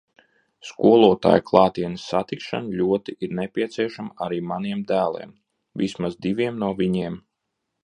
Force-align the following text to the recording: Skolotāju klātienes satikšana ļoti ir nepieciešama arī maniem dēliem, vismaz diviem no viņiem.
Skolotāju 0.69 1.43
klātienes 1.49 2.05
satikšana 2.13 2.79
ļoti 2.79 3.15
ir 3.27 3.37
nepieciešama 3.41 4.27
arī 4.29 4.41
maniem 4.53 4.83
dēliem, 4.95 5.37
vismaz 5.85 6.19
diviem 6.27 6.61
no 6.65 6.75
viņiem. 6.83 7.23